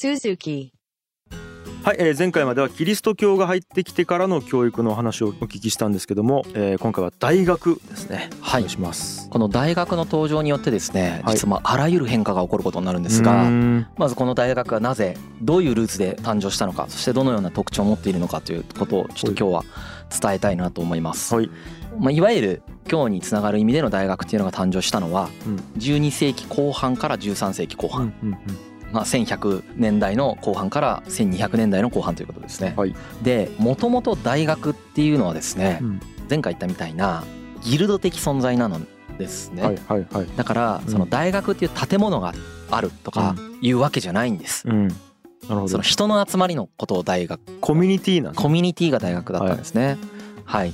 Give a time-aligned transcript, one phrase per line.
[0.00, 0.70] Suzuki.
[1.84, 8.30] はい、えー前回まではキリスト教が入ってきてからの教育のお話をお聞きしたんですけども、えー今回は大学ですね。
[8.40, 9.28] はいお願いします。
[9.28, 13.50] この大学の登場によってですねはい実はまああらゆる変化が起こることになるんですうが
[13.98, 19.64] まずこの大学がなぜどういうルーツで誕生したのかそしてどのような特徴を持っているのかということをちょっと今日は
[20.22, 21.34] 伝えたいなと思います。
[21.34, 21.50] はい。
[21.98, 28.38] まあ、いわゆる今日につながる意味での大学っていうのが誕生したのはうん12世紀後半から13世紀後うん半、うん
[28.92, 32.74] まあ、1100年代の後半から1200年代の後半ということですね。
[32.76, 37.24] はいでもともと大学っていうのはですねうん前回言ったみたいな
[37.62, 38.80] ギルド的存在なの
[39.18, 39.62] ですね。
[39.62, 40.26] はいはいはい。
[40.36, 42.34] だからうんその大学っていう建物が
[42.70, 44.68] あるとかいうわけじゃないんです。
[44.68, 44.88] うん。
[44.88, 44.96] なる
[45.48, 45.82] ほどその。
[45.82, 49.98] 人の集まりのことを大学コミュニティなんコミュニティが大学だったんですね。
[50.44, 50.72] はい。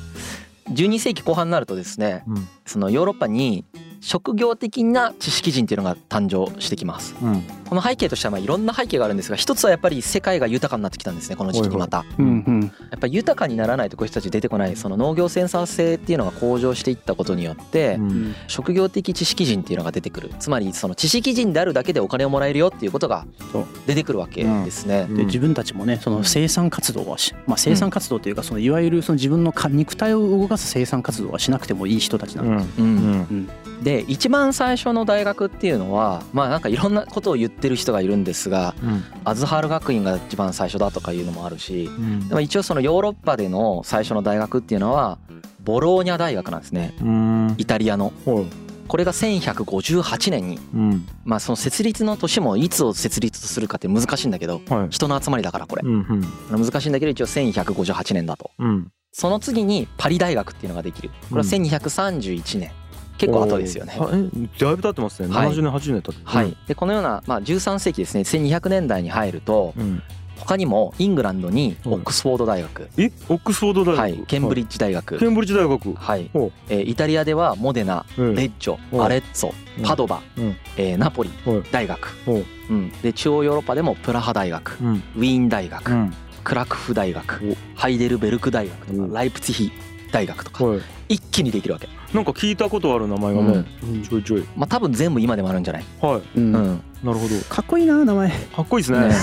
[0.72, 3.64] 12世紀後半になるとですねうんそのヨーロッパに
[4.06, 7.16] 職業的な知識人っていうのが誕生してきます。
[7.20, 7.42] うん。
[7.68, 12.04] この背景としてはまあいろんな背景があるんですが一つはやっぱり世界が豊かになってきたんですねこの時期にまた。
[12.16, 12.62] うんうん。
[12.62, 14.76] やっぱり豊かにならないとこういう人たち出てこない。
[14.76, 18.34] その農業センサー性っていうのが向上していったことによってうん。
[18.46, 20.30] 職業的知識人っていうのが出てくる。
[20.38, 23.66] つまりその知識人であるだけでお金をもらえるよっていうことがそう。
[23.88, 25.06] 出てくるわけですね。
[25.10, 25.16] うん。
[25.16, 32.48] で自分たちもねその生産活動はし、まあ、生産活動というかそのいわゆるその自分のか肉体を動かす生産活動はしなくてもいい人たちなうん。
[32.54, 32.56] ん。
[32.58, 32.86] だ、うん。
[32.86, 32.88] う
[33.34, 33.48] ん。
[33.82, 39.04] で一番最初の大学っていうのはまあなんかいろんなことを言ってる人がいるんですがうん。
[39.24, 42.28] アズハール学院が一番最初だとかいうのもあるしうん。
[42.28, 45.18] でも一応そのヨーロッパでの最初の大学っていうのは
[45.62, 46.94] ボローニャ大学なんですね。
[47.00, 47.54] うん。
[47.58, 48.12] イタリアの。
[48.24, 48.46] はい
[48.88, 51.08] これが1158年にうん。
[51.24, 54.88] まあその設立の年もいつを設立するかって難しいんだけどはい。
[54.90, 55.82] 人の集まりだからこれ。
[55.84, 56.64] うんうん。
[56.64, 58.52] 難しいんだけど一応1158年だと。
[58.58, 58.92] うん。
[59.12, 61.10] その次にパリ大学っていうのができる。
[61.30, 62.70] これは1231年
[63.18, 63.94] 結構後ですよね。
[63.98, 65.34] だいぶ経ってますね。
[65.34, 65.48] はい。
[65.50, 66.20] 70年80年経って。
[66.24, 66.56] はい。
[66.66, 68.22] でこのようなまあ13世紀ですね。
[68.22, 70.02] 1200年代に入るとうん。
[70.38, 72.88] 他にもイングランドにはいオックスフォード大学。
[72.98, 73.98] えオックスフォード大学。
[73.98, 74.18] はい。
[74.26, 75.18] ケンブリッッジ大学。
[75.18, 75.94] ケンブリッジ大学。
[75.94, 76.30] はい。
[76.32, 78.34] ほえーイタリアではモデナう。
[78.34, 78.96] レッジョう。
[78.98, 79.84] んアレッツォうん。
[79.84, 80.56] パドバうん。
[80.76, 82.08] えーナポリはい大学。
[82.26, 82.44] ほう。
[82.70, 82.90] うん。
[83.02, 84.94] で中央ヨーロッパでもプラハ大学うん。
[85.16, 86.14] ウィーン大学うん。
[86.44, 89.72] クラクフ大学ハイデルベルク大学とかおライプツィヒ
[90.12, 90.80] 大学とかはい。
[91.08, 93.64] 一気にできるわけなんか聞いたことある名前がね。
[94.08, 94.44] ちょいちょい。
[94.56, 95.84] まあ多分全部今でもあるんじゃない？
[96.00, 96.22] はい。
[96.36, 97.34] うんうんなるほど。
[97.48, 99.08] かっこいいな名前かっこいいですね。
[99.08, 99.14] ね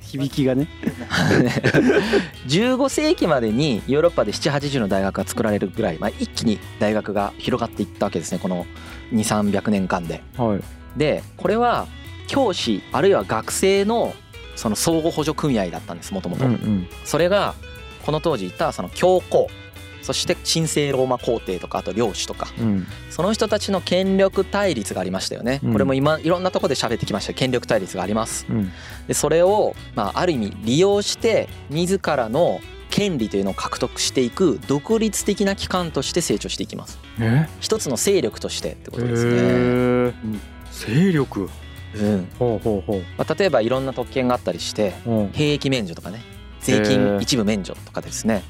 [0.00, 0.66] 響きがね
[2.48, 8.66] 15世紀までにヨーロッパで780の大学が作られるぐらい、まあ、一気に大学が広がっていったわけですねこの
[9.12, 10.22] 2300年間で。
[10.36, 10.98] はい。
[10.98, 11.86] でこれは
[12.26, 14.14] 教師あるいは学生の
[14.56, 16.52] その相互補助組合だったんですもともとうん。
[16.52, 16.86] うん。
[17.04, 17.54] それが
[18.06, 19.48] この当時いたその教皇
[20.04, 22.86] そして神聖ローマ皇帝とかあと領主とかうん。
[23.10, 28.70] その人たちの権力対立がありましたよね、うんこれも今いろんなところで喋ってきました権力対立がありますうん。
[29.08, 32.60] でそれを、まあ、ある意味利用して自らの
[32.90, 37.48] 権利というのを獲得していく独立的な機関として成長していきますえ？
[37.60, 39.36] 一つの勢力としてってことですね、へ
[40.08, 40.14] え。
[40.70, 41.48] 勢力？
[41.96, 43.00] うんほうほうほう。
[43.16, 45.28] まあ、例えばいろんな特権があったりしてうん。
[45.32, 46.20] 兵役免除とかね
[46.60, 48.42] 税へ金ー一部免除とかですね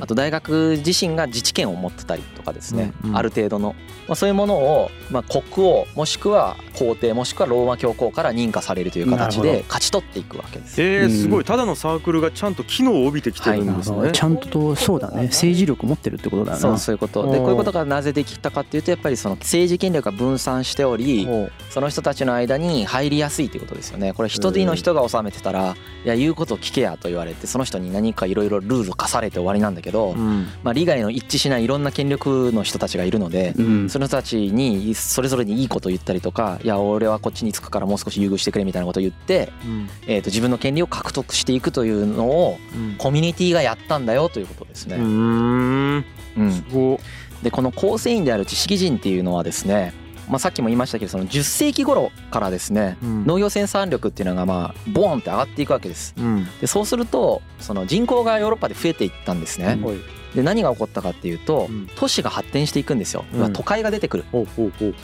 [0.00, 3.16] あと大学自身が自治権を持ってたりとかですね、うんうん。
[3.16, 3.74] ある程度の、
[4.08, 10.82] まあ、そういうものを、まあ、国王もしくは皇帝もしくはローマ教皇から認可されるという形で勝ち取っていくわけです。
[10.82, 11.44] えー、すごうい。
[11.44, 14.12] ただのサークルがちゃんと機能を帯びてきてるんですね。
[14.12, 15.24] ちゃんとそうだね。
[15.24, 16.60] 政治力持ってるってことだよな。
[16.60, 17.30] そうそういうこと。
[17.30, 17.44] でうん。
[17.44, 21.28] こういうことがなぜできたかっていうとやっぱりその政治権力が分散しており
[21.70, 24.12] その人たちの間に入りやすいということですよね。
[24.12, 30.46] これ一人の人が治めてたらいや言うことを聞けやと言われてその人に何かいろいろルール課されて終わりなんだけど、うん。
[30.62, 39.88] まあ、利害の一致しないいろんな権力の人たちがいるのでうんその人たちにそれぞれにいいことを言ったりとかいや俺はこっちにつくからもう少し優遇してくれみたいなことを言って、うん。
[40.06, 42.96] えー、と自分の権利を獲得していくというのをうん。
[42.98, 44.96] コミュニティがやったんだよということですね。
[44.96, 45.02] うー
[45.98, 46.04] ん。
[47.42, 49.92] でこの構成員である知識人っていうのはですね、
[50.28, 56.14] まあ、さっきも言いましたけどその10世紀頃からですねうん農業生産力っていうのがまあボーンって上がっていくわけです。
[56.18, 56.46] うん。
[56.60, 59.66] でそうするとその人口がヨーロッパで増えていったんですね。
[59.66, 59.78] はい。
[60.34, 63.24] で何が起こったかっていうとうん都市が発展していくんですよ。
[63.52, 64.24] 都会が出てくる。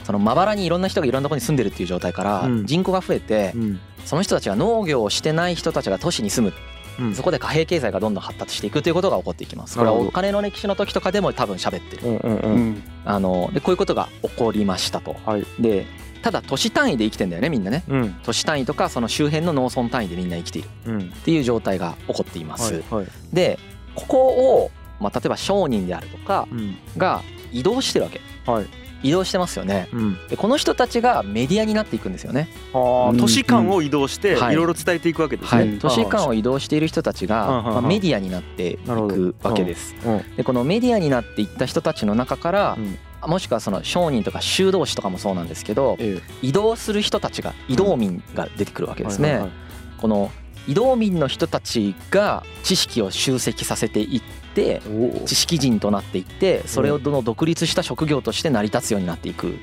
[0.03, 3.79] そのまばらにいろんな人がいろんなところに住んでるっていう状態からうん人口が増えてうん。
[4.05, 6.53] その人たちが農業をしてない人たちが都市に住む
[6.99, 9.77] うんそこで貨幣経済がどんどん発達していくということが起こっていきます。
[9.77, 12.07] これはお金の歴史の時とかでも多分喋ってる。
[12.07, 12.47] うんうんう。
[12.47, 15.15] うんんあのでこういうことが起こりましたと。
[15.25, 15.45] はい。
[15.59, 15.85] で
[16.21, 17.83] ただ都市単位で生きてんだよねみんなね。
[17.87, 18.15] うん。
[18.23, 21.01] 都市単位とかその周辺の農村単位でみんな生きているうん。
[21.01, 22.73] っていう状態が起こっています。
[22.73, 22.83] はい。
[22.89, 23.07] はい。
[23.33, 23.57] で
[23.95, 26.77] ここを、まあ、例えば商人であるとかうん。
[26.97, 28.19] が移動してるわけ。
[28.49, 28.65] はい。
[29.03, 29.87] 移動してますよね。
[29.93, 30.17] うん。
[30.27, 32.49] でこの人たちがメディアになっていくんですよね。
[32.73, 34.55] ああ都市間を移動していはい。
[34.55, 35.61] ろいろ伝えていくわけですね。
[35.61, 37.57] はい、都市間を移動している人たちが、うん。
[37.57, 37.65] うん。
[37.65, 37.73] うん。
[37.73, 39.95] まあ、メディアになっていくわけです。
[40.05, 40.35] うん。
[40.35, 42.97] でこのメディアになっていった人たちの中からうん。
[43.27, 49.51] もしくはその商人とか修道士とかもそうなんですけどえ移動する人たちが移動民が出てくるわけえですね、はいはい。
[49.97, 50.31] この
[50.69, 54.35] 移動民の人たちが知識を集積させていっては
[54.77, 59.57] い知識人となっていってそれをどの独立した職業として成り立つようになっていく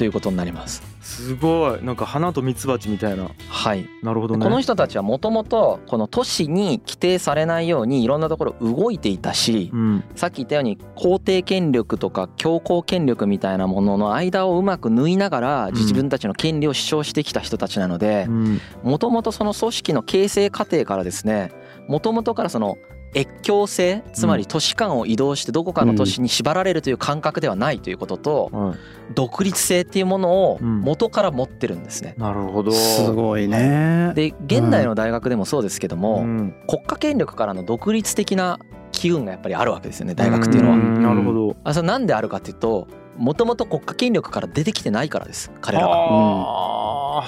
[0.00, 0.82] ということになります。
[1.02, 1.84] すごい。
[1.84, 3.30] なんか花とミツバチみたいな。
[3.50, 4.42] はい、なるほどね。
[4.42, 10.04] この人たちはもともとこの都市に規定されないようにいろんなところ動いていたしうん。
[10.14, 15.74] さっき言ったように皇帝権力とか強行権力みたいなものの間をうまく縫いながらん。
[15.74, 18.60] 自分たちの権利を主張してきた人たちなのでうん。
[18.82, 21.52] もともとその組織の形成過程からですね
[21.88, 22.78] もともとからその
[23.14, 28.78] 越境性つまり都市間を移動してどこかの都市に縛られるという感覚ではないということとはい
[29.12, 32.14] 独立性っていうものをうん元から持ってるんですね。
[32.16, 32.70] なるほど。
[32.70, 34.12] すごいね。
[34.14, 38.60] で現代の大学でもそうですけどうもん国家権力からの独立的な
[38.92, 40.76] 機運がやっぱりあるわけですよね大学っていうのは。
[40.76, 41.56] んなるほど。
[41.64, 42.86] あそれなんであるかっていうと
[43.16, 47.24] もともと国家権力から出てきてないからです彼らが。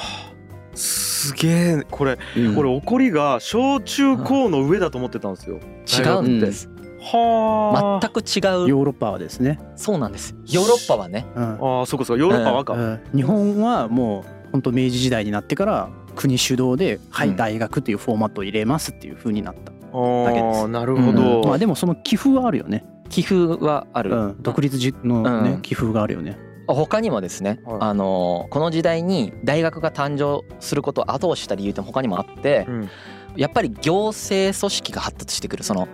[1.28, 5.58] すげえこれうんこれ怒りが小中高の上だと思ってたんですよ。
[5.86, 6.68] 違うんです
[7.00, 8.06] はあ。
[8.06, 9.58] 全く違うヨーロッパはですね。
[9.76, 12.72] そうなんですヨーロッパはねうんああそうかそうかヨーロッパは赤。
[12.74, 19.72] うん日本はもう本当明治時代になってから国主導で「はうんい大学」っていうフォーマットを入れますっていう風になった。
[19.94, 21.42] あだけですあなるほど。
[21.48, 22.84] まあでもその寄付はあるよね。
[23.08, 26.38] 寄付はある、うん独立じのうんね寄付があるよね。
[26.74, 27.78] 他にもですね、はい。
[27.80, 32.90] あのこの時代に大学が誕生することを後押しした理由って他にもあってうん。
[33.36, 35.64] やっぱり行政組織が発達してくる。
[35.64, 35.88] その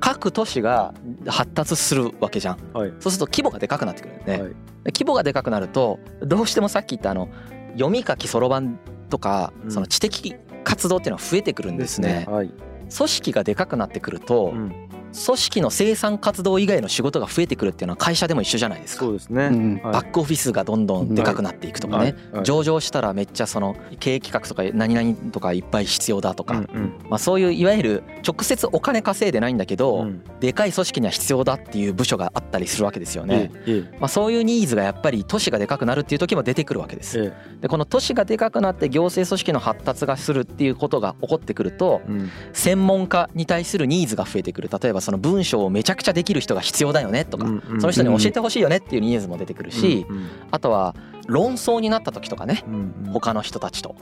[0.00, 0.94] 各都市が
[1.26, 2.58] 発達するわけじゃん。
[2.72, 2.92] はい。
[3.00, 4.52] そうすると規模がでかくなってくるんで,で、はい。
[4.86, 7.28] 規模がでかくなるとどうしてもさっき言ったあの
[7.72, 8.78] 読み書きそろばん
[9.10, 9.70] とかうん。
[9.70, 10.34] その知的
[10.64, 12.26] 活動っていうのは増えてくるんですね。
[12.28, 12.50] はい。
[12.96, 19.04] 組織がでかくなってくるとうん組織の生産活動以外の仕事が増えてくるっていうのは会社でも一緒じゃないですか。
[19.04, 19.12] そう。
[19.14, 19.46] ですね。
[19.46, 19.92] うんはい。
[19.92, 22.14] バックオフィスがどんどんでかくなっていくとかね、はい。
[22.32, 26.94] はい上場したらめっちゃその経営企画とか何々とかいっぱい必要だとか、うんうん。
[27.08, 30.22] まあ、そういういわゆる直接お金稼いでないんだけど、うん。
[30.40, 33.50] でかい組織には必要だっていう部署があったりするわけですよね。
[33.66, 37.18] ええまあ、そういうニーズがやっぱり都市がでかくなるっていう時も出てくるわけです。
[37.20, 42.30] えでこの都市がでかくなって行政組織の発達がするっていうことが起こってくるとえうん。
[42.52, 44.70] 専門家に対するニーズが増えてくる。
[44.80, 47.46] 例えばその文章をめちゃくちゃできる人が必要だよねとか、
[47.78, 50.94] その人に教えてほしいよねっていうニーズも出てくるし、うんあとは
[51.26, 52.64] 論争になった時とかね
[53.12, 53.94] 他の人たちと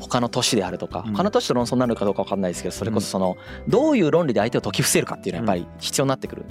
[0.00, 1.14] 他の都市であるとかうん。
[1.14, 3.36] 他の都市と論争になるかどうか分かんないですけどそれこそその
[3.68, 6.46] どういう論理で相手を解き伏せるかっていうのはやっぱり必要になってくる。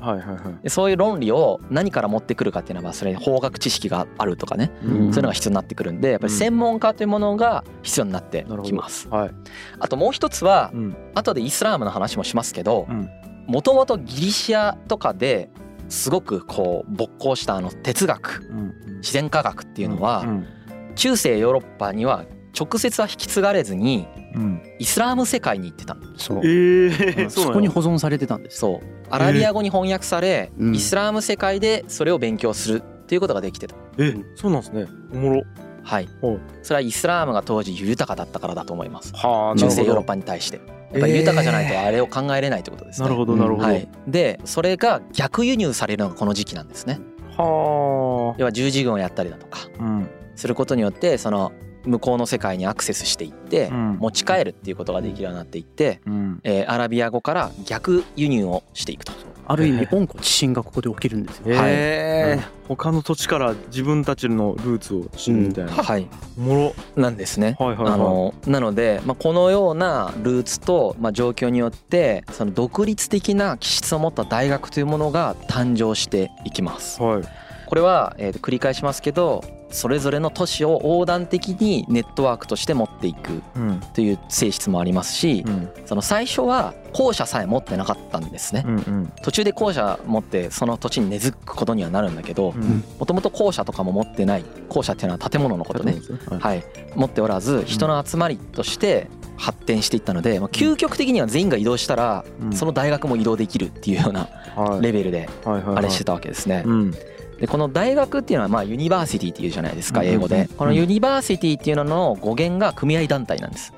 [0.68, 4.92] そういう論理を何から持ってくるかっていうのはそれに法学知識があるとかねうん。
[4.92, 9.08] そういうのが必要になってくるんでやっぱり専門家というものが必要になってきます。
[9.10, 9.32] はい。
[9.80, 10.96] あともう一つはうん。
[11.16, 13.10] 後でイスラームの話もしますけどうん
[13.50, 15.50] もともとギリシアとかで
[15.90, 20.48] すごくこう勃興したあの哲学うん自然科学っていうのはうん
[20.96, 22.26] 中世ヨーロッパには
[22.60, 24.62] 直接は引き継がれずにうん。
[24.78, 26.02] イスラーム世界に行ってたの。
[26.18, 26.42] そう。
[26.46, 27.32] ええうん。
[27.32, 28.60] そこに保存されてたんです。
[28.60, 29.08] そう。
[29.10, 30.76] アラビア語に翻訳されうん。
[30.76, 33.76] イスラーム世界でそれを勉強するっていうことができてた。
[33.98, 34.86] えそうなんですね。
[35.14, 35.44] おもろ。
[35.84, 36.10] はい。
[36.22, 39.14] はいそれはイスラームが当時豊かだったからだと思います。
[39.16, 40.58] は中世ヨーロッパに対して。
[40.58, 43.68] やっぱり豊かじゃないとあれを考えれないってことですねなるほどなるほど。
[43.68, 47.00] はい、でそれが逆輸入されるのがこの時期なんですね
[47.38, 49.84] は要は十字軍をやったりだとかあ。
[49.84, 51.52] うんすることによってその
[51.84, 56.40] 向こうの世界にアクセスしていってうん持ち帰るっていうことができるようになっていって、うん。
[56.44, 59.12] えーアラビア語から逆輸入をしていくと。
[59.50, 61.58] ある意味温故知新がここで起きるんですよ。
[61.58, 65.72] はいええ他の土地から自分たちのルーツを知るみたいな。
[65.72, 66.76] はい、おもろ。
[66.96, 67.56] なんですね。
[67.58, 67.94] はいはいはい。
[67.94, 77.02] あのなので、まあ、このようなルーツと、まあ、状況によってその独立的な気質を持った大学というものが誕生していきます。
[77.02, 77.24] はい。
[77.66, 83.80] これは、えーと繰り返しますけどそれぞれの都市を横断的にネットワークとして持っていくうん。
[83.94, 85.70] という性質もありますしうん。
[85.86, 88.64] その最初は校舎さえ持ってなかったんですね。
[88.66, 89.14] うんうん。
[89.22, 92.84] 途中で校舎持ってその土地に根付くことにはなるんだけどうん。
[93.00, 95.98] もともと校舎とかも持ってない校舎っていうのは建物のことね。
[96.30, 96.40] はい。
[96.40, 96.64] はい。
[96.96, 99.08] 持っておらず人の集まりとして
[99.38, 102.54] 発展していったのでまあ究極的には全員が移動したらうん。
[102.54, 104.82] その大学も移動できるっていうようなはい。
[104.82, 105.78] レベルではいはいはい。
[105.78, 106.64] あれしてたわけですね。
[106.66, 106.94] うん
[107.40, 110.30] でこの大学っていうのはまあ university っていうじゃないですかうん英語うん。
[110.30, 113.74] でこの university っていうのの語源が組合団体なんです。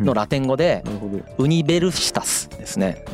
[0.00, 0.84] のラテン語で。
[1.38, 3.04] universitas ですね。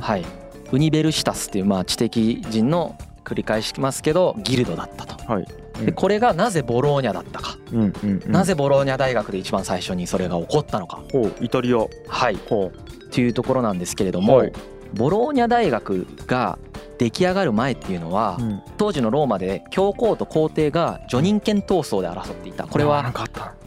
[0.00, 0.24] はい
[0.72, 5.32] universitas っていうまあ知的人の繰り返しますけどギルドだったと。
[5.32, 5.46] はい。
[5.84, 8.32] でこれがなぜボローニャだったか、うんうんうん。
[8.32, 11.02] なぜボローニャ大学で一番最初にそれが起こったのか。
[11.40, 11.78] イタリア。
[12.08, 12.38] はい。
[12.48, 12.72] ほ
[13.10, 14.52] というところなんですけれども、はい。
[14.94, 16.58] ボローニャ大学が
[16.98, 18.62] 出来上がる前っていうのは、うん。
[18.76, 22.66] 当時のローマで教皇と皇帝が叙任権闘争で争っていた。
[22.66, 23.12] これは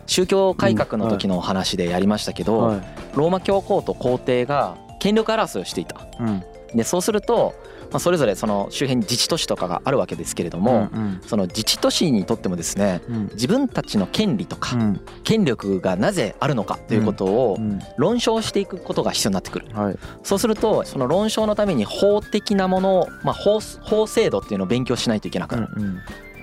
[0.05, 2.81] 宗教改革の時のお話でやりましたけど、はい。
[3.15, 5.95] ローマ教皇と皇帝が権力争いをしていた。
[6.19, 6.43] うん。
[6.75, 7.55] でそうすると、
[7.91, 13.29] まあ、それぞれその周辺に自治都市とかがあるわけですけれども、うんその自治都市にとってもですねうん。
[13.34, 15.01] 自分たちの権利とかうん。
[15.24, 19.67] 権力がなぜあるのかということをうん論証していくことが必要になってくる。
[19.74, 20.00] はい。
[20.24, 25.69] そうするとその論証のために法的なものを、まあ、法法制度っていうのを勉強しないといけなくなる。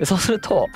[0.05, 0.67] そうすると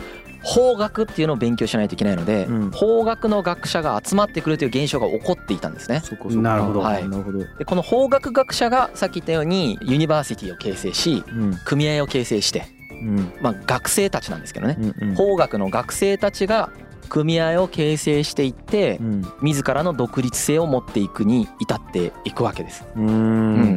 [0.42, 2.70] 法学っていうのを勉強しないといけないので、うん。
[2.70, 6.00] 法学の学者が集まってくるという現象が起こっていたんですね。
[6.04, 6.42] そこそこ。
[6.42, 6.80] なるほど。
[6.80, 7.08] はい。
[7.08, 7.38] なるほど。
[7.58, 11.58] でこの法学学者がさっき言ったようにユニバーシティを形成しうん。
[11.64, 13.32] 組合を形成して、うん。
[13.40, 15.14] まあ、学生たちなんですけどね、うんうん。
[15.14, 16.70] 法学の学生たちが
[17.08, 19.24] 組合を形成していってうん。
[19.42, 22.84] 自らの独立性を持っていくに至っていくわけです。
[22.96, 23.06] うん。
[23.06, 23.10] う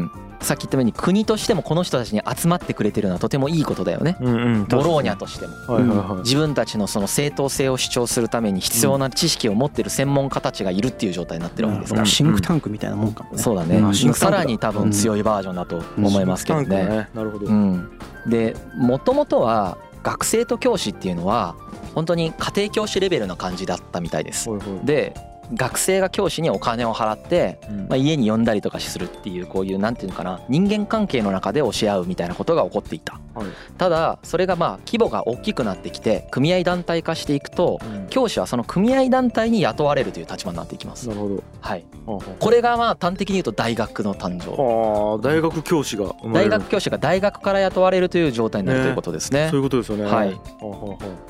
[0.05, 0.11] ん
[0.43, 4.17] さっき言ったように国としてもこの人たちに集まってくれてるのはとてもいいことだよね。
[4.19, 5.55] うんうんボローニャとしても。
[5.73, 6.17] はいはいはい。
[6.19, 12.01] 自分たちのその正当性を主張するために必要な知識を持ってる専門家たちがいるっていう状態になってるわけですから。
[12.01, 12.07] うん。
[12.07, 13.37] シンクタンクみたいなもんかもね。
[13.37, 13.81] そうだね。
[14.13, 16.97] さらに多分強いバージョンだと思いますけどシンクタンクね。
[16.97, 17.47] ねなるほど。
[17.47, 17.89] うん、
[18.27, 21.55] でもともとは学生と教師っていうのは
[21.95, 24.49] 本当に家庭教師レベルな感じだったみたいです。
[24.49, 24.85] はいはい。
[24.85, 25.15] で
[25.55, 27.77] 学生が教師にお金を払って、うん。
[27.83, 33.19] まあ、家に呼んだりとかするっていうこういうなんていうのかな人間関係の中で教え合うみたいなことが起こっていた。
[33.33, 33.47] はい。
[33.77, 38.07] ただそれがまあ規模が大きくなってきて組合団体化していくとうん。
[38.07, 41.07] 教師はその組合団体に雇われるという立場になっていきます。
[41.07, 41.43] なるほど。
[41.61, 44.51] はい、はこれがまあ端的に言うと大学の誕生。
[44.51, 49.47] あはあ大学教師が大学教師が大学から雇われるという状態になるということですね。
[49.49, 50.05] そういうことですよね。
[50.05, 50.39] はい。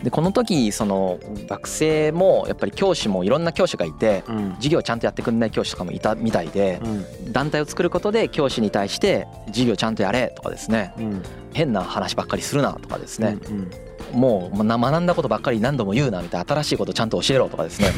[0.03, 6.88] でこの時その学生もやっぱり教師もいろんな教師がいてあうん授業ちゃんとやってくんない教師とかもいたみたいでう
[7.29, 7.34] ん。
[7.34, 10.93] 団体を作ることで教師に対して授業ちゃんとやれとかですね。
[10.98, 11.24] うん。
[11.53, 13.38] 変な話ばっかりするなとかですね。
[13.50, 13.72] うん
[14.12, 17.91] もうな学んだことばっかり何度も言うなみたいな新しいことちゃんと教えろとかですね。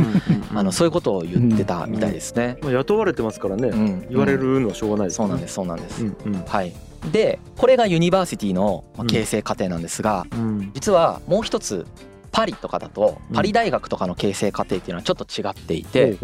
[0.52, 2.58] うんあのそういうことを言ってたみたいですね。
[2.62, 3.68] まあ雇われてますからね。
[3.70, 6.04] うん言われるのはしょうがないですそうなんですそうなんです。
[6.06, 6.44] うんうん。
[6.46, 6.74] はい、
[7.12, 10.72] でこれがユニバーシティのまあ形成過程なんですがうん。
[10.74, 11.86] 実はもう一つ
[12.36, 13.36] パリとかだとうん。
[13.36, 16.18] パリ大学とかの形成過程っていうのはちょっと違っていて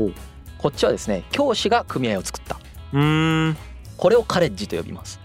[0.57, 2.57] こっちはですね教師が組合を作った。
[2.93, 3.57] うーん。
[3.97, 5.19] これをカレッジと呼びます。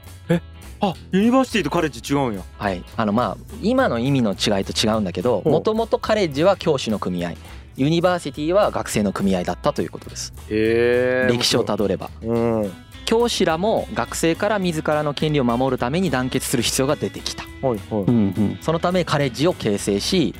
[0.78, 2.42] あユニバーシティとカレッジ違うんや。
[2.58, 7.32] はい、あのまあ今の意味の違いと違うんだけどもともとカレッジは教師の組合。
[7.76, 10.32] ユニバーシティは学生の組合だったということです。
[10.50, 11.28] へえ。
[11.30, 12.10] 歴史をたどれば。
[12.22, 12.60] うん。
[12.60, 12.70] はい
[13.06, 17.44] 教師らも学生から自らの権利を守るために団結する必要が出てきた。
[17.62, 17.80] はい。
[17.90, 18.58] うんうん。
[18.60, 20.34] そのためカレッジを形成し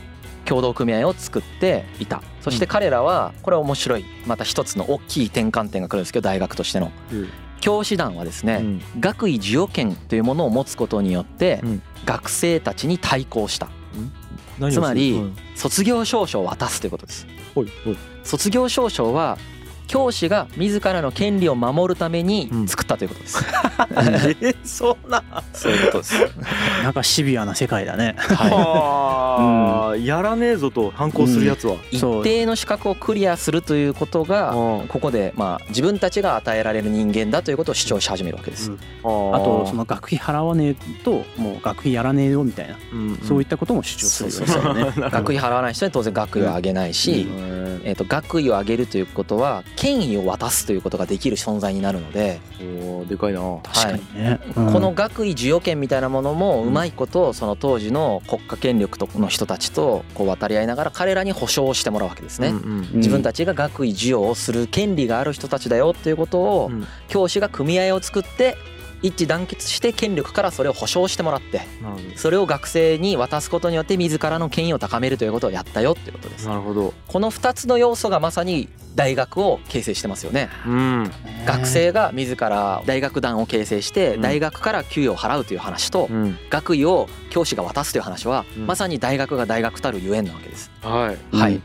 [0.47, 2.23] 共同組合を作っていた。
[2.41, 4.05] そして彼らはこれは面白い。
[4.27, 6.93] また一つの大きい転換点が来るんですけど大学としての。
[7.13, 7.29] うん。
[7.61, 8.83] 教師団はですね、うん。
[9.01, 11.83] 学位授与権というものを持つことによってうん。
[12.05, 13.69] 学生たちに対抗した。
[14.71, 15.37] つまりうん。
[15.55, 17.27] 卒業証書を渡すということです。
[18.23, 19.39] 卒業証書は
[19.87, 22.69] 教師が自らの権利を守るためにうん。
[22.69, 23.45] 作ったということです、
[24.43, 26.15] えそんなそういうことです。
[26.83, 28.17] なんかシビアな世界だね。
[28.19, 29.97] ははあ。
[29.97, 34.89] やらねえぞと反抗するやつは、う一定の資格をクリアするということがうん。
[34.89, 38.77] ここでまあ自分たちが与えられる人間だということを主張し始めるわけです、うん。
[38.77, 40.75] ああとその学費払わねえ
[41.05, 42.77] ともう学費やらねえよみたいな。
[42.93, 44.65] のそういったことも主張するそうそう。
[44.65, 44.93] よね。
[45.11, 47.27] 学費払わない人に当然学位を上げないし、
[47.85, 53.41] えー、と学位を上げるということは権威を渡すということができる存在になるので、おーでかいな。
[53.63, 54.41] 確かにね。
[54.57, 54.73] うん。
[54.73, 62.49] この学位授与権みたいなものもうまいことその当時の国家権力との人たちとこう渡り合いながら彼らに保証をしてもらうわけですね。
[62.49, 66.87] うんうん自分たちが学位授与をする権利がある人たちだよっていうことをうん。
[67.09, 68.57] 教師が組合を作って
[69.03, 71.63] 一致団結して権力からそれを保証してもらって
[72.17, 76.49] それを学生に渡すことによって自らの権威を高めるということをやったよっていうことです。
[76.49, 76.95] なるほど。
[77.07, 80.49] この2つの要素がまさに大学を形成してますよね。
[80.67, 81.11] うん。
[81.45, 84.23] 学生が自ら大学団を形成してうん。
[84.23, 86.39] 大学から給与を払うという話とうん。
[86.51, 88.67] 学位を教師が渡すという話はうん。
[88.67, 90.71] まさに大学が大学たるゆえんなわけです。
[90.83, 91.37] はい。
[91.37, 91.61] はい。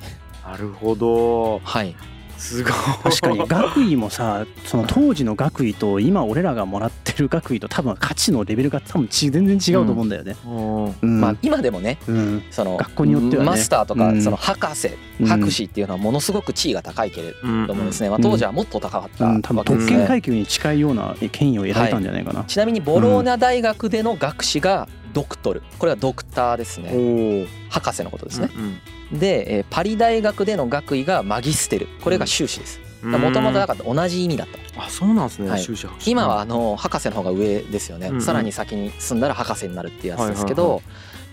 [0.45, 1.59] なるほど。
[1.63, 1.95] はい
[2.41, 2.74] すごい。
[3.03, 10.36] 確かに学位もさその当時の学位と今俺らがもらってる学位と多分価値のレベルが多分ち全然違うと思うんだよね。
[10.45, 10.86] うん。
[10.86, 11.21] うん。
[11.21, 12.43] まあ今でもねうん。
[12.50, 13.50] その学校によってはね。
[13.51, 14.21] マスターとかうん。
[14.21, 15.27] その博士うん。
[15.27, 18.10] 博士っていうのはものすごく地位が高いけれうんどもですね。
[18.10, 19.98] まあ当時はもっと高かったうん、多分特わけですね。
[20.00, 22.43] 権階級に近いような権威を得られたんじゃないかな。
[22.45, 25.62] ちなみにボローニャ大学での学士がドクトル。
[25.80, 27.48] これはドクターですおね。
[27.70, 28.80] お博士のことですね、うん
[29.20, 31.88] で、えーパリ大学での学位がマギステル。
[32.01, 32.80] これが修士です。
[33.03, 33.12] うん。
[33.12, 34.84] もともとだから同じ意味だった。
[34.84, 35.68] あそうなんですね、はい。
[36.06, 38.22] 今はあの博士の方が上ですよね、うんうん。
[38.22, 40.82] さらに先に進んだら博士になるっていうやつですけはいはいど、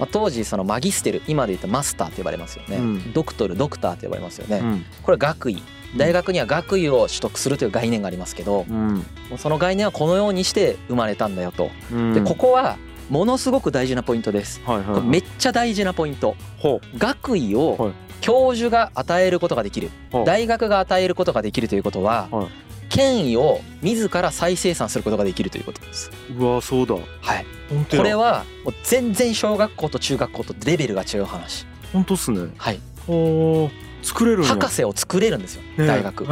[0.00, 3.12] まあ、当時そのマギステル今で言うとマスターって呼ばれますよね、うん。
[3.12, 4.84] ドクトルドクターって呼ばれますよね、うん。
[5.02, 5.62] これ学位。
[5.96, 9.06] 大学には学位を取得するという概念がありますけどうん。
[9.38, 11.70] その概念はこのようにして生まれたんだよと。
[11.92, 12.12] うん。
[12.12, 12.76] でここは
[13.08, 14.60] ものすごく大事なポイントです。
[14.64, 15.02] はいはいはい。
[15.02, 16.36] めっちゃ大事なポイント。
[16.58, 17.64] ほ学位はい。
[17.64, 19.90] を教授が与えることができる。
[20.12, 20.24] う。
[20.24, 22.46] 大学が与えることができるということははい。
[22.88, 26.10] 権威を自ら再生産することができるということです。
[26.38, 26.94] うわそうだ。
[26.94, 28.02] はい、本当や。
[28.02, 31.66] これはもう全然小学校と中学校とレベルが違う話。
[31.92, 32.50] 本当っすね。
[32.56, 36.26] はい、おー作れる博士を作れるんですよね大学。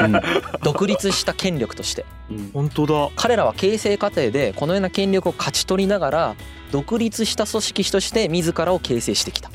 [0.62, 2.04] 独立した権力として。
[2.30, 6.34] うん本当だ彼らは形成過程でこのような権力を勝ち取りながら
[6.70, 9.50] 独立した組織として自らを形成してきた。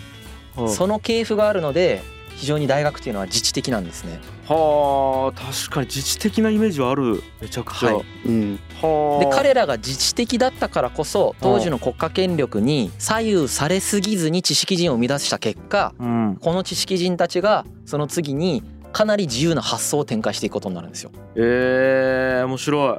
[0.56, 2.02] はその系譜があるので
[2.38, 4.20] 非常に大学っていうのは自治的なんですね。
[4.48, 7.24] はあ確かに自治的なイメージはある。
[7.42, 8.06] めちゃくちゃ、はい。
[8.28, 8.60] うん。
[8.80, 9.26] はあ。
[9.26, 16.38] で彼らが自治的だったからこそ当時の国家権力に左右されすぎずに知識人を生み出した結果うん。
[16.40, 21.12] この知識人たちがその次にかなり自由な発想を展開していくことになるんですよ。
[21.36, 22.98] えー、面白い。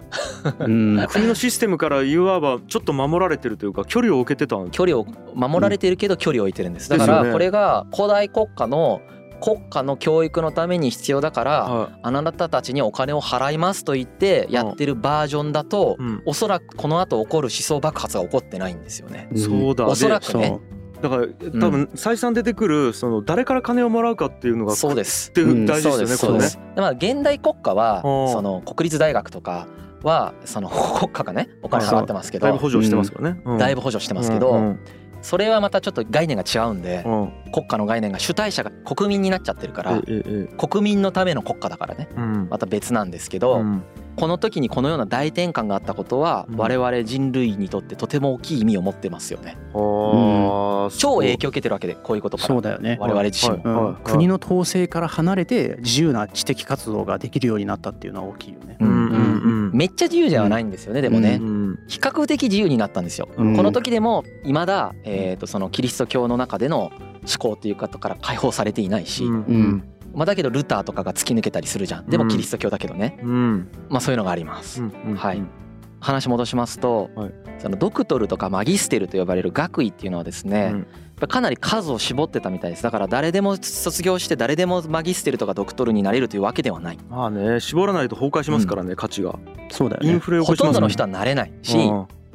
[0.64, 1.06] うん。
[1.08, 6.90] 国のシステムからいわばちょっと守られてるというか距離を置けてたん距離を守られているけど距離を置いてるんです。
[6.90, 9.00] だからこれが古代国家の
[9.40, 19.28] 国家の教育のために必要だからはあなたたちにお金を払いますと言ってやってるバージョンだとい、うん、おそらくこの後起こる思想爆発が起こってないんですよね。
[19.36, 19.86] そうだ。
[19.86, 20.60] おそらでくね
[21.00, 21.26] だから
[21.60, 25.30] 多分再三出てくるその誰から金をもらうかっていうのがそうです。
[25.30, 25.32] っ。
[25.32, 26.26] ていう大事ですす。
[26.26, 26.58] そうです。
[26.74, 28.32] でまあ現代国家はうん。
[28.32, 29.68] その国立大学とか
[30.02, 33.58] はその国家がねお金払ってますけどだいぶ補助してますからね、うん。
[33.58, 34.76] だいぶ補助してますけうんど
[35.28, 37.22] それはまたちょっと概念が違うんでうん。
[37.22, 40.02] うん国家の概念が主体者が国民になっちゃってるから
[40.58, 42.08] 国民のための国家だからね。
[42.14, 42.48] うん。
[42.50, 43.82] また別なんですけうどん。
[44.16, 46.56] この時にこのような大転換があったことはうん。
[46.58, 49.56] 我々人類にとってとても大きい意味を持ってますよね。
[49.72, 52.48] はあ超影響を受けてるわけでこういうことから。
[52.48, 52.98] そうだよね。
[53.00, 53.96] 我々自身も。
[54.04, 58.76] 国の統制から離れて自由な知的活動ができるようになったっていうのは大きいよね。
[58.78, 58.88] うん。
[58.88, 61.38] うんうんめっちゃ自由ではないんですよねでもね。
[61.40, 61.44] う。
[61.44, 63.28] ん比較的自由になったんですよ。
[63.36, 63.56] うん。
[63.56, 66.92] この時でも未だえーとそのキリスト教の中での思
[67.38, 69.32] 考っていうことから解放されていないし、うん。
[69.32, 69.84] うん。
[70.14, 72.06] まあだけどルターとかが突き抜けたりするじゃん。
[72.06, 73.18] でもキリスト教だけどね。
[73.22, 73.68] うん。
[73.88, 74.82] まあそういうのがあります。
[74.82, 75.14] うん。
[75.16, 75.42] はい。
[76.00, 77.32] 話戻しますと、はい。
[77.58, 80.86] そのドクトルとかマギステルと呼ばれる学位っていうのはですね、
[81.26, 82.82] かなり数を絞ってたみたいです。
[82.82, 86.98] だから誰でも卒業して誰でもマギステルとかドクトルになれるというわけではない。
[87.08, 89.38] まあね絞らないと崩壊しますからね価値が。
[89.70, 90.10] そうだよね。
[90.10, 90.72] インフレを起ほこしますね。
[90.72, 91.76] とんどの人はなれないし、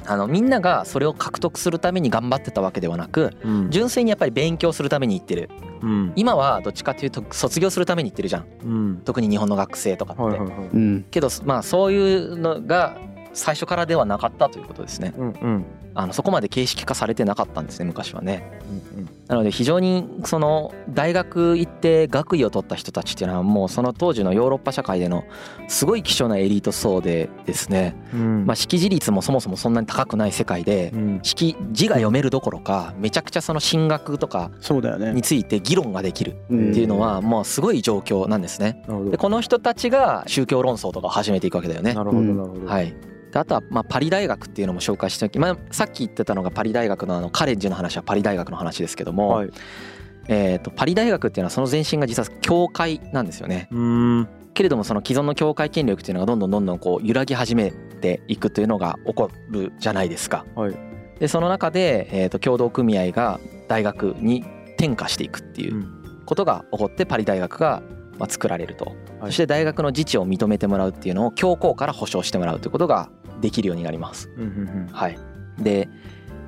[0.06, 3.70] あのみんながそれを獲得するために頑張ってたわけではなくうん。
[3.70, 5.48] 純粋にやっぱり勉強するために行ってる。
[5.82, 6.12] うん。
[6.16, 8.46] 今はどっちかというと卒業するために行ってるじゃん。
[8.64, 9.02] うん。
[9.04, 10.68] 特に日本の学生とかって、はいはいはい。
[10.72, 11.06] うん。
[11.10, 12.98] けどまあそういうのが
[13.32, 15.14] 最初からではなかったということですね。
[15.16, 18.60] うんうんあのそこまで形式化されてなかったんですね昔はね。
[18.96, 25.24] うんなので非常にその大学行って学位を取った人たちっていうのはもうその当時のヨーロッパ社会での
[25.66, 28.44] すごい希少なエリート層でですね、うん。
[28.44, 31.20] まあ、識字率もそもそもそんなに高くない世界でうん。
[31.22, 35.14] 識字が読めるどころかめちゃくちゃその進学とかそうだよね。
[35.14, 35.22] に。
[35.22, 38.84] ついて議論ができるうんっていうのはもうすごい状況なんですね。
[39.10, 41.94] でこの人たちが宗教論争とかを始めていくわけだよね。
[41.94, 42.04] な。
[42.04, 42.66] るほどなるほど。
[42.66, 49.50] はいであとはまあパリ大学っていうのも紹介しておき、まあ、さっき言ってたのがパリ大学のあのカレッジの話はパリ大学の話ですけども、はい。
[50.28, 53.68] えー、とパリ大学っていうのはその前身が実は教会なんですよね。
[53.72, 54.28] うん。
[54.54, 60.46] けれどもその既存の教会権力っていうのがどんどんどんどんこう揺らぎ始めていくというのが起こるじゃないですか。
[60.54, 60.76] はい。
[61.18, 64.44] でその中で、えー、と協同組合が大学に
[64.76, 66.04] 転化していくっていううん。
[66.24, 67.82] ことが起こってパリ大学が
[68.16, 68.96] まあ作られると、はい。
[69.26, 74.30] そして大学の自治を認めてもらうっていうのを教皇から保証してもらうということができるようになります。
[74.36, 75.18] うんうんはい、
[75.58, 75.88] で、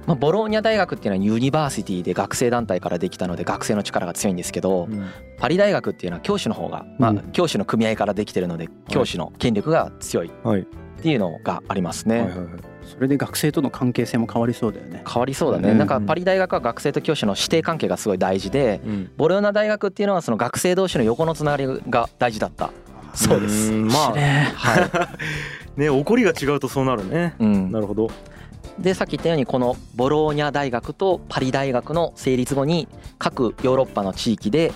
[0.07, 5.07] まあ、ボローニャ大学っていうのはユニバーシティで学生団体からできたので学生の力が強いんですけど、うん。
[5.39, 10.63] パリ大学っていうのは教師の方が、まあうん、教師の組合からできてるので教師の権力が強いはい。
[10.63, 10.65] っ
[11.03, 12.21] ていうのがありますね。
[12.21, 12.47] はいはいはい。
[12.87, 15.03] それで学生との関係性も変わりそうだよね。
[15.07, 19.11] 変わりそうだね、うんなんかパリ大学は学生と教師の師弟関係がすごい大事でうん。
[19.17, 22.71] ボローニャ大学っていうのはその学生同士の横のつながりが大事だった。
[23.15, 23.73] そうです。
[23.73, 24.13] んまあ。
[24.15, 24.91] ねはい
[25.77, 27.35] ね起こりが違うとそうなるね。
[27.39, 27.73] うん。
[27.73, 28.11] なるほど。
[28.79, 34.73] でさっき言ったようにこのボローニャ大学とパリ大学の成立後に各ヨーロッパの地域で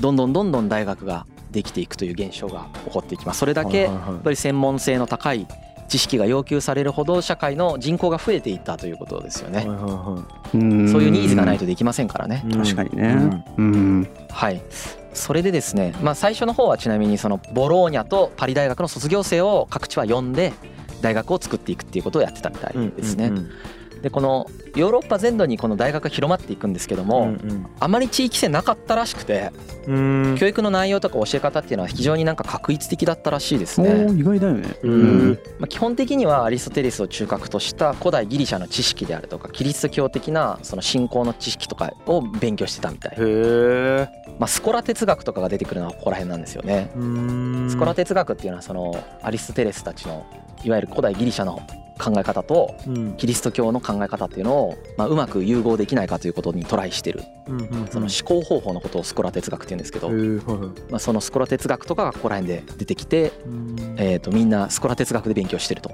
[0.00, 3.40] どんどんどんどん大学ができていくという現象が起こっていきます。
[3.40, 5.46] それだけやっぱり専門性の高い
[5.88, 9.58] 知識が要求されるほど社会の人口が増えていったということですよね。
[9.58, 10.88] はいはいはうん。
[10.90, 12.42] そういうニーズがないとできませんからね。
[12.48, 13.44] い確かにね。
[13.58, 14.08] うん。
[14.30, 14.62] はい。
[15.14, 20.52] それでですね、まあ最初の方はちなみにそのボローニャとパリ大学の卒業生を各地は呼んで
[21.00, 23.40] 大学を作っていくっていうことをやってたみたいですねうんう。
[23.40, 23.50] ん
[24.02, 29.50] でこのヨーロッパ全土にこの大学が広まっていくんですけども、うんあまり地域性なかったらしくて
[29.86, 30.36] うん。
[30.38, 33.90] 教育の内容とか教え方っていうのは非常になんか画一的だったらしいですおね。
[33.90, 34.76] ー意外だよね。
[34.82, 35.30] ううん。
[35.32, 46.90] んまあ、基本的にはアリストテレスを中核とした古代ギリシャの知識であるとかキリスト教的なその信仰の知識とかを勉強してたみたい、へえまあ、スコラ哲学とかが出てくるのはここら辺なんですよね。
[47.68, 50.26] スコラ哲学っていうのはそのアリストテレスたちの
[50.64, 51.60] いわゆる古代ギリシャの
[52.02, 53.16] 考え方とうん。
[53.16, 57.22] キリスト教の考え方っていうのを、まあ、うまく融合できないかということにトライしてる。
[57.90, 60.10] その思考方法のことをスコラ哲学っていうんですけど、
[60.90, 63.76] まあ、そのスコラ哲学とかがここら辺で出てきて、うん。
[63.98, 65.92] えー、とみんなスコラ哲学で勉強してると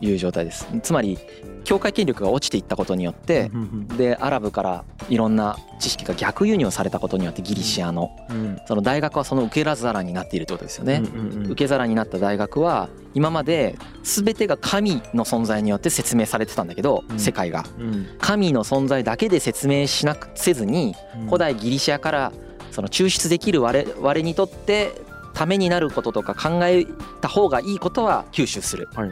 [0.00, 0.66] いう状態です。
[0.82, 1.18] つまり
[1.64, 3.50] 教会権力が落ちていったことによって
[3.98, 8.58] でアラブからいろんな知識が逆輸入されたことによってギリシアのうん。
[8.66, 11.02] その大学はその受け皿になっているってことですよね。
[11.46, 17.18] 受け皿になった大学は今まで全てが神の存在によって説明されてたんだけど、うん。
[17.18, 17.64] 世界が。
[17.78, 18.06] うん。
[18.20, 20.94] 神の存在だけで説明しなくせずに
[21.26, 22.32] 古代ギリシアから
[22.70, 24.92] その抽出できる我々にとって
[25.38, 26.84] ためになることとか考え
[27.20, 29.10] た方がいいことは吸収する、はい。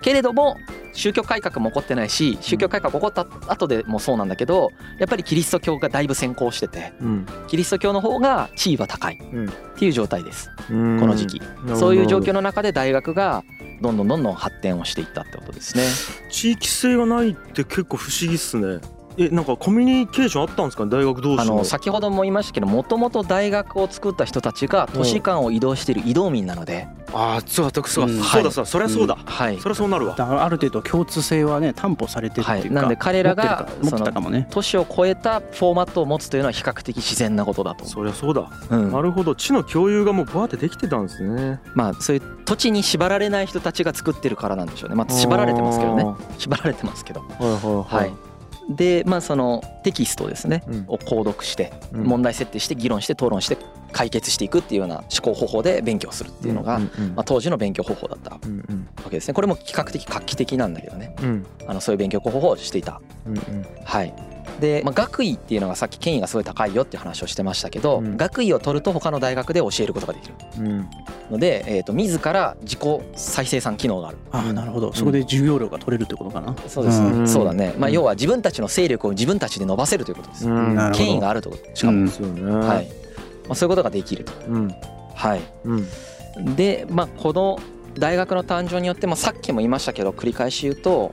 [0.00, 0.56] けれども
[0.94, 7.26] 宗教改革も起こってないし宗教改革起こった後でもそうなんだけどやっぱりキリスト教がだいぶ先行しててうん。
[7.48, 9.48] キリスト教の方が地位は高いうん。
[9.50, 10.50] っていう状態です。
[10.70, 10.98] うん。
[10.98, 11.42] この時期。
[11.74, 13.44] そういう状況の中で大学が
[13.82, 15.82] どんどんどんどん発展をしていったってことですね。
[16.30, 18.80] 地域性がないって結構不思議っすね
[19.18, 20.84] えなんかコミュニケーションあったんですか？
[20.84, 21.56] ね大学同あ士の。
[21.56, 28.22] の先ほども言いましたけどもともと大学を作った人たちが都市間を移動している移動民なので、ああそうだそうだ、うん。
[28.22, 29.58] そうだそうだそりゃそうだ、はい。
[29.58, 30.14] そりゃそうなるわ。
[30.18, 32.70] ある程度共通性はね担保されてるっていうか、はい。
[32.70, 33.68] なんで彼らが
[34.30, 34.48] ね。
[34.50, 38.92] 都市を超えたフォーマットを持つというのは比較的自然なことだと、そりゃそうだ、うん。
[38.92, 39.34] なるほど。
[39.34, 41.60] 地の共有がもうバーってできてたんですね。
[41.74, 44.96] まあそういう土地に縛られない人たちが作ってるからなんでしょうね。
[44.96, 46.04] まあ縛られてますけどね。
[46.38, 47.20] 縛られてますけど。
[47.20, 48.04] はいはい。
[48.04, 48.25] はい
[48.68, 50.84] でまあそのテキストですね、うん。
[50.88, 52.04] を購読してうん。
[52.04, 53.56] 問題設定して議論して討論して
[53.92, 58.40] 解決していくっていうような思考方法で勉強するっていうのが、まあ、当時の勉強方法だったわ
[59.04, 59.34] けですね。
[59.34, 61.14] これも比較的画期的なんだけどね。
[61.22, 61.46] うん。
[61.66, 63.00] あのそういう勉強方法をしていた。
[63.84, 68.16] はいで、まあ、学位っていうのがさっき権威がすごい高いよっていう話をしてましたけど、うん。
[68.16, 70.34] 学位を取ると他の大学で教えることができる。
[70.58, 70.88] うん。
[71.30, 72.80] ので、えー、と自ら自己
[73.14, 74.18] 再生産機能がある。
[74.32, 74.92] ああなるほど。
[74.92, 77.28] そこで授業料が取れるってことかな、そうですね、うん。
[77.28, 80.44] そうだね、まあ、うん要は自分たちの勢力を自分たちで伸ばせるということです、
[80.94, 82.08] 権威があるとしかも、
[82.60, 82.86] はい。
[83.48, 84.32] まあ、そういうことができると。
[84.48, 84.74] うん。
[85.14, 85.40] はい。
[85.64, 85.86] うん。
[86.54, 87.58] でまあこの
[87.98, 91.12] 大学の誕生によって、まあ、さっきも言いましたけど繰り返し言うと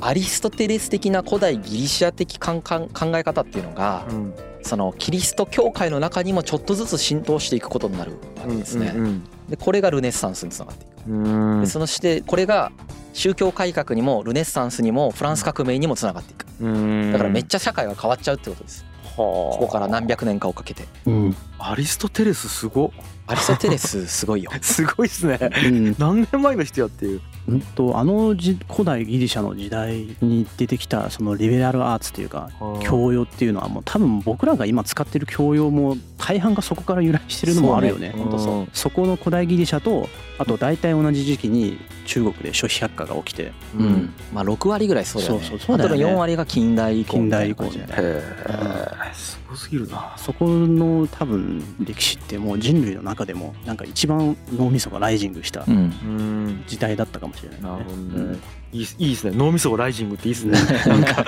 [0.00, 8.92] アリストテレス的な古代ギリシア的考考え方っていうのがうんそのキリスト教会の中にもちょっとずつ浸透していくことになるわけですね。
[8.96, 11.10] うんでこれがルネッサンスにつながっていく。
[11.10, 11.12] う
[11.58, 12.72] んでそのしてこれが
[13.12, 16.46] 宗教改革にもルネッサンスにもフランス革命にもつながっていく。
[16.60, 18.86] うんだからめっちゃ社会が変わっちゃうってことです。
[19.16, 20.84] ここから何百年かをかけて。
[21.06, 21.36] うん。
[21.58, 22.90] アリストテレスすごっ。
[23.26, 24.50] アリストテレスすごいよ。
[24.60, 25.38] すごいっすね。
[25.66, 25.96] うん。
[25.98, 27.18] 何年前の人やっていう。
[27.18, 27.20] う
[27.52, 32.50] んとあのじ古代ギリシャの時代に出てきたそのリベラルアーツというか
[32.82, 38.12] 教養っていうのはもう多分僕らが今使ってる教養も大半がそこから由来してるのもあるよね。
[38.12, 38.24] そうね。
[38.24, 38.68] ほんとそう。
[38.72, 43.52] そこの古代ギリシャとあと大体同じ時期に中国で諸子百科が起きて。
[43.78, 44.14] うん。
[44.32, 45.40] まあ6割ぐらいそうだよね。
[45.40, 45.96] そうそうそうだよね。
[45.96, 50.14] あとの4割が近代以降みた近代以いな感じで降みたいごすぎるな。
[50.16, 55.64] そこの多分歴史ってもう人類の中でもなんか一番脳みそがライジングした
[56.66, 57.68] 時代だったかもしれないね。
[57.68, 58.32] なるほどうん。
[58.32, 58.38] ね
[58.74, 59.36] いいいいですね。
[59.36, 60.58] 脳みそがライジングっていいですね。
[60.86, 61.24] なんか。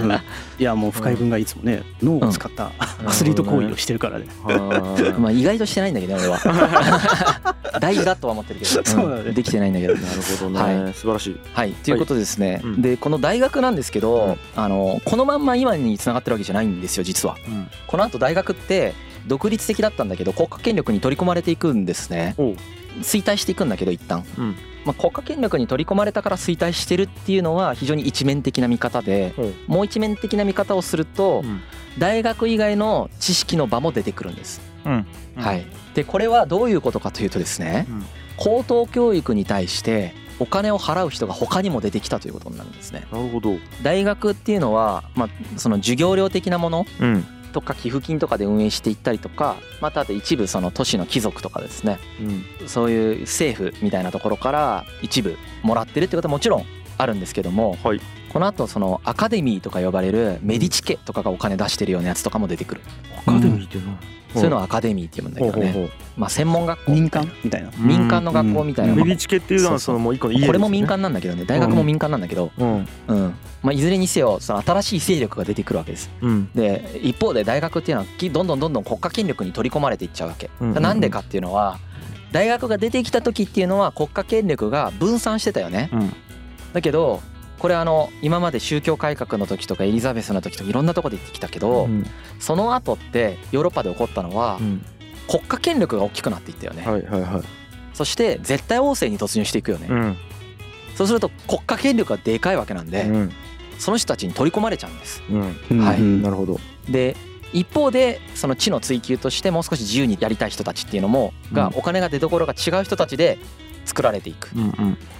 [0.00, 0.06] う。
[0.06, 0.12] ん
[0.58, 2.72] いやもう深井君がいつもね脳を使った
[3.04, 4.26] アスリート行為をしてるからね。
[4.42, 7.56] はまあ意外としてないんだけどね俺は。
[7.78, 9.30] 大事だとは思ってるけど、そうだね。
[9.32, 9.92] んできてないんだけど。
[9.92, 11.40] いなるほどね、は素晴らしい。
[11.52, 11.72] はい。
[11.72, 12.82] ということでですね、うん。
[12.82, 14.62] でこの大学なんですけど、うん。
[14.62, 17.36] あのこのまんま今につながってるわけじゃないんですよ実は。
[17.46, 17.68] うん。
[17.86, 18.94] この後大学って
[19.26, 22.34] 独立的だったんだけど国家権力に取り込まれていくんですね。
[23.02, 29.34] 衰退していくんだけど一旦、うんまあ、国家権力に取り込まれたから衰退してるっていうのは非常に一面的な見方で
[29.66, 31.60] もう一面的な見方をするとうん。
[31.98, 34.60] 大学以外の知識の場も出てくるんです。
[34.84, 35.06] うん。
[35.34, 38.04] はい、でこれはどういうことかというとですね、うん。
[38.36, 43.06] 高等教育に対してお金を払う人が他にも出てきたということになるんですね。
[43.10, 43.56] なるほど。
[43.82, 51.98] 大学っていうのは、まあ、その授業料的なものうんとか寄付金とかで運営していったりとかまたあと一部その都市の貴族とかですね。
[52.60, 52.68] うん。
[52.68, 56.66] そういう政府みたいなところから一部もらってるってことはもちろん
[56.98, 58.00] あるんですけどもはい。
[58.32, 62.82] この後そのアカデミーとか呼ばれるメディチ家とかがお金出してるようなやつとかも出てくる。
[63.26, 63.92] アカデミーっていうの？
[63.92, 63.98] は
[64.34, 65.72] そういうのはアカデミーって言うんだけどね。
[65.72, 66.92] ほうほうほまあ専門学校。
[66.92, 67.70] 民間みたいな？
[67.78, 68.94] 民間の学校みたいな。
[68.94, 70.46] メディチ家っていうのはそのもう一個の家ですね。
[70.48, 71.46] これも民間なんだけどね。
[71.46, 72.50] 大学も民間なんだけど。
[72.58, 72.88] うん。
[73.08, 73.34] うん。
[73.62, 76.10] まあいずれにせよその新しい勢力が出てくるわけです。
[76.20, 76.50] うん。
[76.54, 80.50] で一方で大学っていうのはきどんどんどんどん国家権力に取り込まれていっちゃうわけ。
[80.60, 80.82] うんうんうん。
[80.82, 81.78] なんでかっていうのは
[82.32, 85.88] 大学が出てきた時っていうのは国家権力が分散してたよね。
[85.92, 86.12] うん
[86.76, 87.22] だけど
[87.58, 92.04] これあの今まで宗教改革の時とかエリザベスの時とかいろんなとこで言ってきたけど、うん。
[92.38, 94.84] その後ってヨーロッパで起こったのはうん。
[95.26, 97.42] 国家権力が大きくなっていったよね、はいはいはい。
[97.94, 100.16] そして絶対王政に突入していくよね、うん。
[100.96, 103.32] そうすると国家権力がでかいわけなんで、うん。
[103.78, 105.22] その人たちに取り込まれちゃうんです。
[105.72, 105.98] はい。
[105.98, 106.60] うんなるほど。
[106.90, 107.16] で
[107.54, 111.78] 一方でその知の追求としてもう少し自由にやりたい人たちっていうのもがうん。
[111.78, 113.38] お金が出所が違う人たちで
[113.86, 114.50] 作られていく。
[114.54, 114.62] うん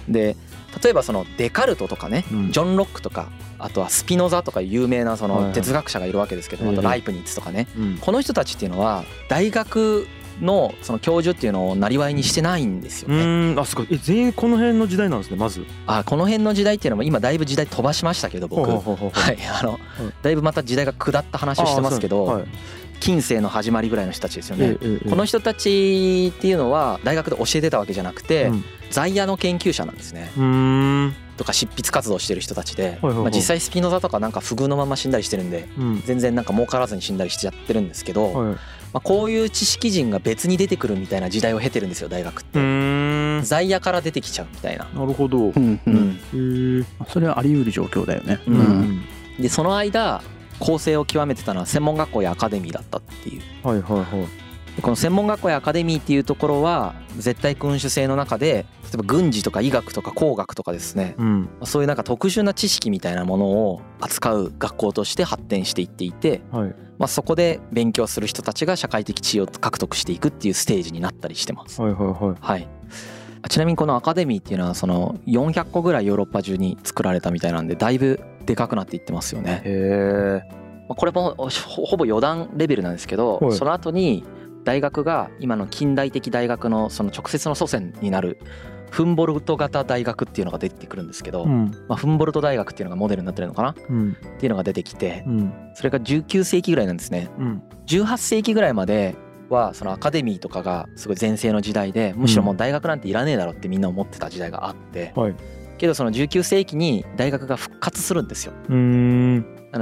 [0.07, 0.11] うん。
[0.13, 0.35] で
[0.83, 2.51] 例えばそのデカルトとかねうん。
[2.51, 5.47] ジョン・ロックとかあとはスピノザとか有名なそはいはい。
[5.47, 7.67] の哲学者がいるわけですけどええあとライプニッツとかね。
[7.77, 7.97] うん。
[7.99, 10.07] この人たちっていうのは大学
[10.41, 13.55] のその教授っていうのをなりわいにしてないんですようね。
[13.59, 13.87] あすごい。
[13.91, 15.65] え全員この辺の時代なんですねまず。
[15.87, 18.69] あこの辺の時代っていうのも今だいぶ時代飛ばしましたけど僕。
[18.69, 19.37] はい。
[19.59, 19.79] あの
[20.21, 22.43] だいぶまた時代が下った話をしてますけどはい
[22.99, 24.77] 近世の始まりぐらいの人たちですよね。
[25.09, 28.63] この人たちっていうのは大学で教えてたわけじゃなくてうん。
[28.89, 30.31] 在野の研究者なんですね。
[30.37, 31.15] うーん。
[31.35, 36.01] とか執筆活動してる人たちで、まあ、実際スピノザとかなんか不遇のまま死んだりしてるんでうん。
[36.05, 38.57] 全然なんか儲からずに死んだりしちゃってるんですけど、ま
[38.93, 42.59] あ、こういう知識人が別に出てくるみたいな時代を経てるんですよ大学って。
[43.43, 44.85] 在野から出てきちゃうみたいな。
[44.85, 45.49] なるほど。
[45.49, 46.85] へうん。
[47.09, 48.39] それはあり得る状況だよね。
[48.47, 48.59] ううん。
[48.59, 49.05] ん。
[49.39, 50.23] でその間
[50.59, 53.41] 構成を極めてたのは専門学校やアカデミーだったっていう。
[53.67, 54.47] はいはいはい。
[54.75, 61.15] でこの専門学校やアカデミーっていうところは絶対君主制の中で例えば軍事とか医学とか工学とかですね。
[61.17, 61.41] うん。
[61.41, 66.75] まあそういうなんか特殊な知識みたいなものを扱う学校として発展していっていて、はい。
[66.97, 71.79] まあ、そこで勉強する人たちが社会的地位を獲得していくっていうステージになったりしてます。
[71.79, 72.35] はいはいはい。
[72.39, 72.67] はい。
[73.41, 79.61] あちなみにこのアカデミーっていうのはその400個ぐらいヨーロッパ中に作られたみたいなんでだいぶでかくなっていってますよね。
[79.63, 80.41] へ
[80.87, 81.49] これもほ
[81.85, 83.51] ほぼ余談レベルなんですけど、はい。
[83.51, 84.23] その後に
[84.63, 88.39] 大学が今の近代的大学のその直接の祖先になる
[88.89, 91.71] フンボルト型大学っていうのが出てくるんですけど、うん。
[91.89, 93.69] まあ、フンボルト大学っていうのがモデルになってるのかな？
[93.71, 94.15] っうん。
[94.39, 95.53] ていうのが出てきてうん。
[95.75, 97.29] それが19世紀ぐらいなんですね。
[97.37, 97.61] うん。
[97.85, 99.15] 18世紀ぐらいまで
[99.49, 105.35] はそのアカデミーとかがすごい全盛の時代でむしろもう大学なんていらねえだろってみんな思ってた時代があってはい
[105.77, 108.53] けどその19世紀に大学が復活するんですよ。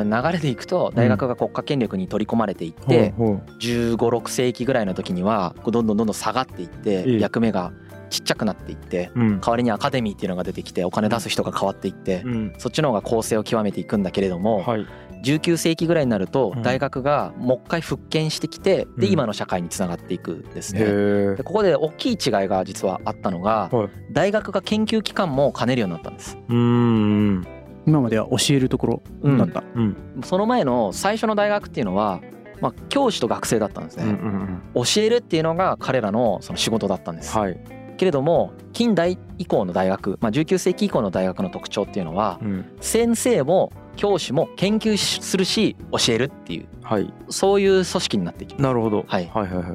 [0.04, 3.58] 流れでいくと大学が国家権力に取り込まれていって、ほうほう。
[3.60, 7.20] 1 5 6世紀ぐらいの時にはどんどんどんどん下がっていってええ。
[7.20, 7.72] 役目が
[8.10, 9.40] ちっちゃくなっていってうん。
[9.40, 12.54] 代わりにアカデミーっていうのが出てきてお金出す人が変わっていってうん。
[12.58, 14.86] そっちの方が構成を極めていくんだけれどもはい
[15.26, 16.62] 19世紀ぐらいになるとうん。
[16.64, 19.14] 大学がもう一回復権してきてでうん。
[19.14, 20.86] 今の社会につながっていくんですへね。
[20.88, 23.90] えでここで大きい違いが実はあったのがはい。
[24.12, 26.38] 大学が研究機関も兼ねるようになったんです。
[26.48, 27.48] うーん
[27.88, 28.88] 今までは教えるとこ
[29.24, 29.64] ろだった。
[29.76, 29.96] うん。
[30.24, 32.22] その前の最初の大学っていうのは
[32.62, 34.14] まあ教師と学生だったんですうんうね。
[34.18, 34.62] ん。
[34.74, 37.38] 教えるっていうのが彼らのその仕事だったんです。
[37.38, 37.60] はい。
[37.98, 42.66] けれども近代以降の大学、まあ、19世紀以降の大学の特徴っていうのはうん。
[42.82, 46.68] 先生も教師も研究するし教えるっていう。
[46.84, 47.14] はい。
[47.30, 48.64] そういう組織になっていきます。
[48.64, 49.06] なるほど。
[49.08, 49.30] はい。
[49.34, 49.66] はいはいはい。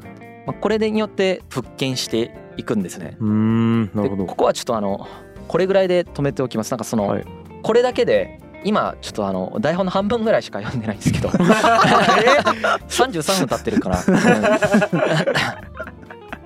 [0.47, 3.17] まあ、これによって復権していくんですね。
[3.19, 4.23] うーんなるほど。
[4.23, 5.07] でここはちょっとあの
[5.47, 6.71] これぐらいで止めておきます。
[6.71, 7.25] なんかその、はい。
[7.63, 11.29] これだけで今ちょっとあの台本の半分ぐらいしか読んでないんですけど。
[12.89, 14.13] 33 分経ってるから、う ん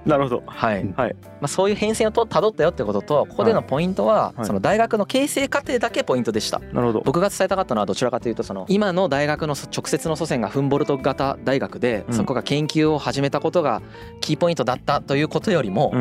[0.06, 0.44] なるほど。
[0.46, 1.15] はい、はい。
[1.15, 4.46] まあ、そういう変遷をと辿ったよってこととここでのポイントは、はい。
[4.46, 6.60] その大学の形成過程だけポイントでした。
[6.60, 7.02] なるほど。
[7.04, 12.13] 僕が伝えたかったのはどちらかというとその今の大学の直接の祖先がフンボルト型大学で、うん。
[12.13, 13.82] そこが研究を始めたことが
[14.22, 15.94] キーポイントだったということよりも、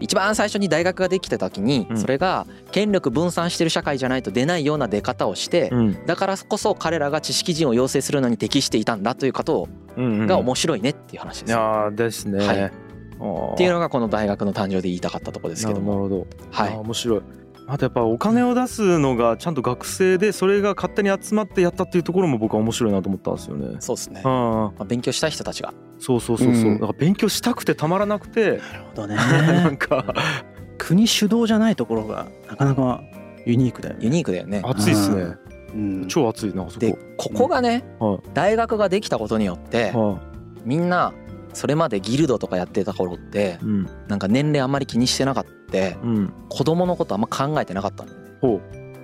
[0.00, 1.96] 一番最初に大学ができた時に、うん。
[1.98, 6.06] それが権力分散してる社会じゃないと出ないような出方をして、うん。
[6.06, 11.50] だからこそ彼らが知識人を養成するのに適していたんだということうんうんが面白いねっていう話です。
[11.50, 12.72] いやーですねはい
[13.54, 15.92] っていうのがこの大学の誕生で言いたかったところですけども。
[15.92, 16.26] なるほど。
[16.50, 16.76] はい。
[16.76, 17.22] 面白い。
[17.70, 23.76] あとやっぱお金を出すのがちゃんと学生でそれが勝手に集まってやったっていうところも僕は面白いなと思ったんですよね。
[23.80, 24.22] そうですね。
[24.24, 25.68] あまあ、勉強したい人たちが。
[25.68, 26.80] あそうそうそうそう、うん。
[26.80, 28.52] だから勉強したくてたまらなくて。
[28.52, 28.62] なる
[28.94, 29.16] ほどね。
[29.52, 30.14] なんか。
[30.78, 33.02] 国主導じゃないところがなかなか
[33.44, 34.04] ユニークだよね。
[34.04, 34.62] ユニークだよね。
[34.64, 35.36] 熱いっすね。
[35.74, 36.08] うん。
[36.08, 36.80] 超熱いなあそこ。
[36.80, 38.18] でここがねはい。
[38.32, 40.20] 大学ができたことによっては
[40.64, 41.12] みんな
[41.58, 43.88] それまでギルドとかやってた頃っていうん。
[44.06, 45.50] なんか年齢あんまり気にしてなかった。
[45.76, 46.32] うん。
[46.48, 48.60] 子供のことあんま考えてなかったんだよねほ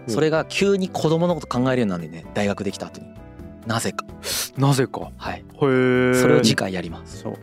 [0.06, 0.10] う。
[0.10, 2.30] それが急に子供のこと考えるようになるんだよね。
[2.32, 3.08] 大学できた後に。
[3.66, 4.06] なぜか。
[4.56, 5.10] なぜか。
[5.16, 5.38] はい。
[5.38, 5.44] へえ
[6.14, 7.22] それを次回やります。
[7.22, 7.34] そう。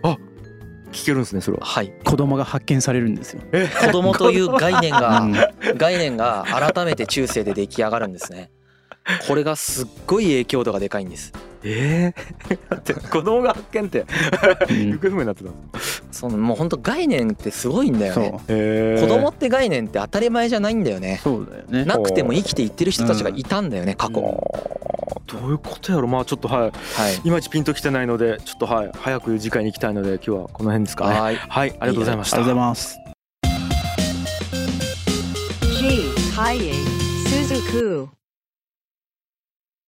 [0.94, 1.66] 聞けるんですねそれは。
[1.66, 1.92] はい。
[2.06, 3.42] 子供が発見されるんですよ。
[3.82, 5.34] 子供という概念が うん。
[5.78, 8.50] 概念が改めて中世で出来上がるんですね
[9.28, 11.34] これがすっごい影響度がでかいんです。
[11.64, 12.14] え
[12.50, 14.06] えだ って子供が発見って。
[14.70, 14.92] うん。
[14.92, 18.32] 行方不明になってたんですかそのもう本当概念ってすごいんだよね。
[19.00, 21.20] 子供って概念って当たり前じゃないんだよね。
[21.24, 21.86] そうだよね。
[21.86, 24.14] なくても生きていってる人たちがいたんだよね過去。
[25.28, 26.08] どういうことやろ？
[26.08, 26.62] まあちょっとはい。
[26.62, 26.72] はい。
[27.24, 28.92] いまいちピンときてないのでちょっとはい。
[29.00, 31.10] 早く次回に行きたいので今日はこの辺ですか？
[31.12, 31.36] ねはい。
[31.36, 32.38] はいありがとうございました。
[32.38, 32.98] ありがとうございます。
[35.80, 36.12] G.
[36.36, 36.74] Kaye
[37.28, 38.21] Suzuku.